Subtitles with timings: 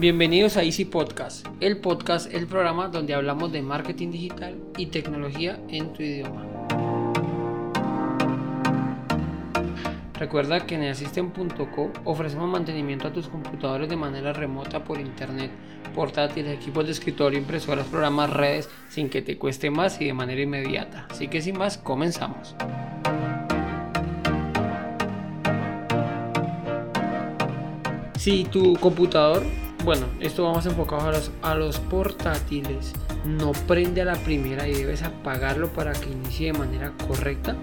[0.00, 5.60] Bienvenidos a Easy Podcast, el podcast, el programa donde hablamos de marketing digital y tecnología
[5.68, 6.44] en tu idioma.
[10.14, 15.52] Recuerda que en Assistant.co ofrecemos mantenimiento a tus computadores de manera remota por internet,
[15.94, 20.42] portátiles, equipos de escritorio, impresoras, programas, redes, sin que te cueste más y de manera
[20.42, 21.06] inmediata.
[21.08, 22.56] Así que sin más, comenzamos.
[28.18, 29.44] Si tu computador,
[29.84, 32.92] bueno, esto vamos enfocados a los, portátiles,
[33.26, 37.54] no prende a la primera y debes apagarlo para que inicie de manera correcta,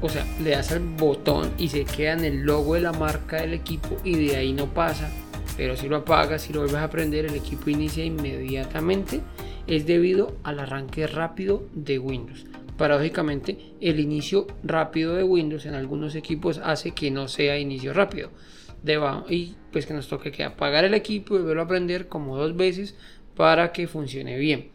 [0.00, 3.40] o sea, le das al botón y se queda en el logo de la marca
[3.40, 5.10] del equipo y de ahí no pasa.
[5.56, 9.22] Pero si lo apagas y lo vuelves a prender, el equipo inicia inmediatamente.
[9.66, 12.46] Es debido al arranque rápido de Windows.
[12.76, 18.30] Paradójicamente, el inicio rápido de Windows en algunos equipos hace que no sea inicio rápido.
[19.28, 22.56] Y pues que nos toque que apagar el equipo y volverlo a prender como dos
[22.56, 22.94] veces
[23.36, 24.70] para que funcione bien.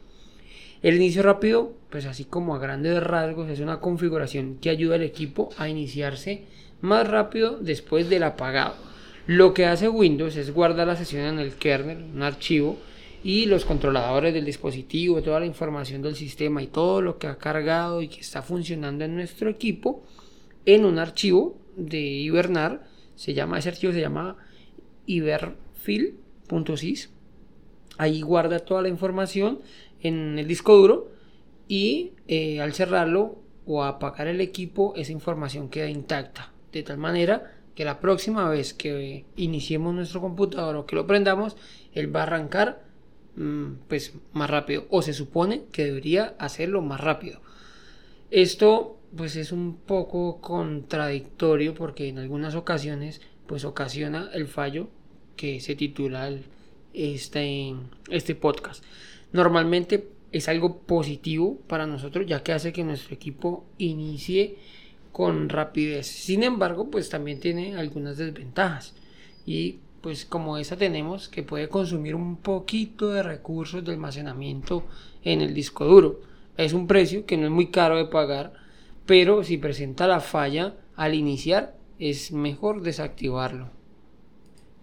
[0.82, 5.04] El inicio rápido, pues así como a grandes rasgos, es una configuración que ayuda al
[5.04, 6.44] equipo a iniciarse
[6.82, 8.76] más rápido después del apagado.
[9.26, 12.78] Lo que hace Windows es guardar la sesión en el kernel, un archivo,
[13.24, 17.38] y los controladores del dispositivo, toda la información del sistema y todo lo que ha
[17.38, 20.04] cargado y que está funcionando en nuestro equipo
[20.66, 22.86] en un archivo de hibernar.
[23.16, 24.38] Se llama, ese archivo se llama
[25.06, 27.12] iberfil.sys.
[27.98, 29.62] Ahí guarda toda la información
[30.02, 31.12] en el disco duro
[31.68, 37.54] y eh, al cerrarlo o apagar el equipo esa información queda intacta de tal manera
[37.76, 41.56] que la próxima vez que iniciemos nuestro computador o que lo prendamos
[41.94, 42.84] él va a arrancar
[43.36, 47.42] mm, pues más rápido o se supone que debería hacerlo más rápido
[48.32, 54.90] esto pues es un poco contradictorio porque en algunas ocasiones pues ocasiona el fallo
[55.36, 56.32] que se titula
[56.94, 57.76] este,
[58.10, 58.84] este podcast
[59.32, 64.58] normalmente es algo positivo para nosotros ya que hace que nuestro equipo inicie
[65.14, 66.08] con rapidez.
[66.08, 68.94] Sin embargo, pues también tiene algunas desventajas
[69.46, 74.84] y pues como esa tenemos que puede consumir un poquito de recursos de almacenamiento
[75.24, 76.20] en el disco duro.
[76.58, 78.54] Es un precio que no es muy caro de pagar,
[79.06, 83.70] pero si presenta la falla al iniciar es mejor desactivarlo.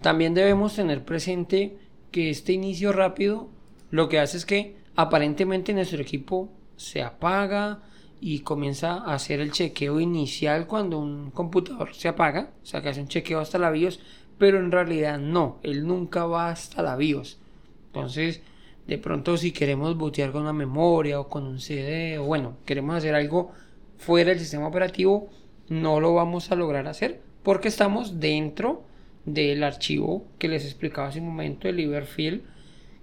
[0.00, 1.76] También debemos tener presente
[2.10, 3.48] que este inicio rápido
[3.90, 7.82] lo que hace es que aparentemente nuestro equipo se apaga
[8.20, 12.90] y comienza a hacer el chequeo inicial cuando un computador se apaga, o sea que
[12.90, 14.00] hace un chequeo hasta la BIOS,
[14.38, 17.38] pero en realidad no, él nunca va hasta la BIOS.
[17.86, 18.42] Entonces,
[18.86, 22.96] de pronto si queremos bootear con una memoria o con un CD o bueno, queremos
[22.96, 23.52] hacer algo
[24.00, 25.28] fuera del sistema operativo,
[25.68, 28.82] no lo vamos a lograr hacer porque estamos dentro
[29.26, 32.42] del archivo que les explicaba hace un momento, el Liberfield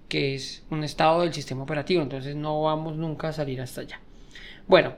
[0.08, 4.00] que es un estado del sistema operativo, entonces no vamos nunca a salir hasta allá.
[4.66, 4.94] Bueno,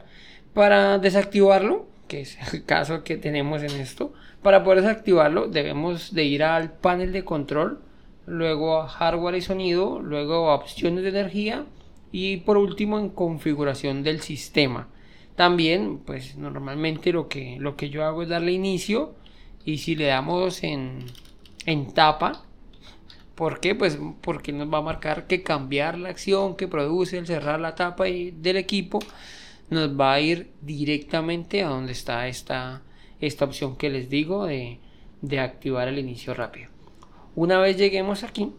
[0.55, 6.25] para desactivarlo, que es el caso que tenemos en esto, para poder desactivarlo debemos de
[6.25, 7.81] ir al panel de control,
[8.27, 11.67] luego a hardware y sonido, luego a opciones de energía
[12.11, 14.89] y por último en configuración del sistema.
[15.37, 19.15] También, pues normalmente lo que, lo que yo hago es darle inicio
[19.65, 21.07] y si le damos en,
[21.67, 22.45] en tapa,
[23.41, 23.75] ¿Por qué?
[23.75, 27.75] Pues porque nos va a marcar que cambiar la acción que produce el cerrar la
[27.75, 28.99] tapa del equipo
[29.71, 32.83] nos va a ir directamente a donde está esta,
[33.19, 34.79] esta opción que les digo de,
[35.23, 36.69] de activar el inicio rápido.
[37.35, 38.53] Una vez lleguemos aquí,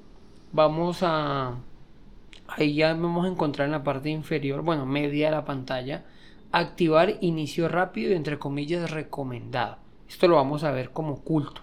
[0.52, 1.60] vamos a...
[2.48, 6.06] Ahí ya vamos a encontrar en la parte inferior, bueno, media de la pantalla,
[6.52, 9.78] activar inicio rápido, entre comillas, recomendado.
[10.08, 11.62] Esto lo vamos a ver como oculto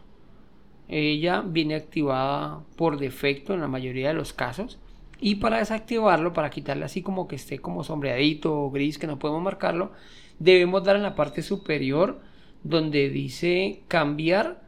[0.88, 4.78] ella viene activada por defecto en la mayoría de los casos
[5.20, 9.18] y para desactivarlo, para quitarle así como que esté como sombreadito o gris que no
[9.18, 9.92] podemos marcarlo,
[10.38, 12.20] debemos dar en la parte superior
[12.64, 14.62] donde dice cambiar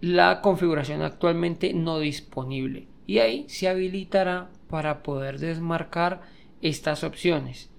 [0.00, 6.22] la configuración actualmente no disponible y ahí se habilitará para poder desmarcar
[6.62, 7.70] estas opciones.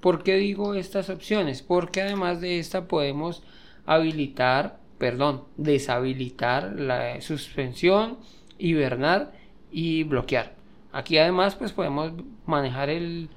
[0.00, 1.62] ¿Por qué digo estas opciones?
[1.62, 3.42] Porque además de esta podemos
[3.86, 8.18] habilitar perdón, deshabilitar la suspensión,
[8.58, 9.32] hibernar
[9.70, 10.54] y bloquear.
[10.92, 12.12] Aquí además pues podemos
[12.46, 13.28] manejar el,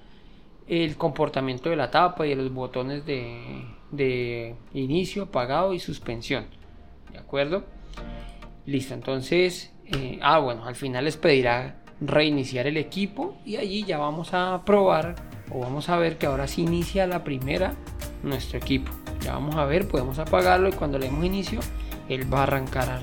[0.98, 6.46] comportamiento de la tapa y de los botones de, inicio, apagado y suspensión.
[7.12, 7.66] ¿De acuerdo?
[8.66, 13.98] Listo, entonces, eh, ah bueno, al final les pedirá reiniciar el equipo y allí ya
[13.98, 15.16] vamos a probar
[15.52, 17.74] o vamos a ver que ahora sí inicia la primera
[18.24, 18.92] nuestro equipo.
[19.22, 21.60] Ya vamos a ver, podemos apagarlo y cuando le demos inicio,
[22.08, 23.02] él va a arrancar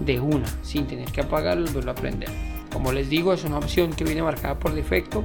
[0.00, 2.30] de una, sin tener que apagarlo y volverlo a prender.
[2.72, 5.22] Como les digo, es una opción que viene marcada por defecto.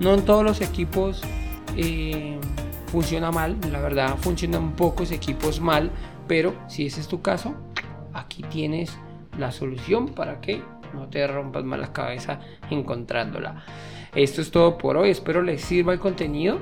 [0.00, 1.22] No en todos los equipos
[1.76, 2.38] eh,
[2.90, 5.90] funciona mal, la verdad funcionan pocos equipos mal,
[6.26, 7.54] pero si ese es tu caso,
[8.12, 8.96] aquí tienes
[9.38, 10.62] la solución para que
[10.94, 12.40] no te rompas más la cabeza
[12.70, 13.64] encontrándola.
[14.14, 16.58] Esto es todo por hoy, espero les sirva el contenido.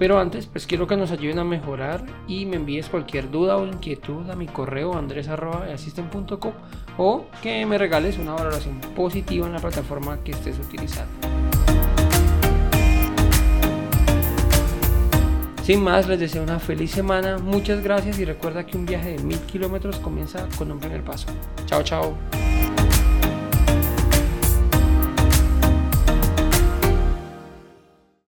[0.00, 3.66] Pero antes, pues quiero que nos ayuden a mejorar y me envíes cualquier duda o
[3.66, 6.52] inquietud a mi correo andres.asisten.com
[6.96, 11.12] o que me regales una valoración positiva en la plataforma que estés utilizando.
[15.70, 19.22] Sin más, les deseo una feliz semana, muchas gracias y recuerda que un viaje de
[19.22, 21.28] mil kilómetros comienza con un primer paso.
[21.66, 22.16] Chao, chao.